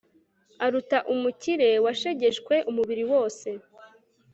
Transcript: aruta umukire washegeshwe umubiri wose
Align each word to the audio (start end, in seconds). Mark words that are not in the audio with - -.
aruta 0.65 0.97
umukire 1.13 1.69
washegeshwe 1.85 2.55
umubiri 2.69 3.03
wose 3.11 3.49